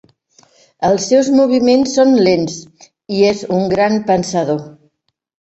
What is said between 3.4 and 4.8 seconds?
un gran pensador.